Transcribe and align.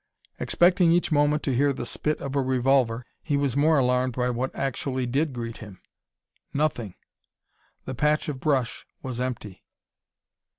Expecting 0.39 0.91
each 0.91 1.11
moment 1.11 1.43
to 1.43 1.53
hear 1.53 1.71
the 1.73 1.85
spit 1.85 2.19
of 2.21 2.35
a 2.35 2.41
revolver, 2.41 3.05
he 3.21 3.37
was 3.37 3.55
more 3.55 3.77
alarmed 3.77 4.13
by 4.13 4.31
what 4.31 4.49
actually 4.55 5.05
did 5.05 5.31
greet 5.31 5.57
him. 5.57 5.79
Nothing. 6.55 6.95
The 7.85 7.93
patch 7.93 8.27
of 8.27 8.39
brush 8.39 8.83
was 9.03 9.21
empty! 9.21 9.63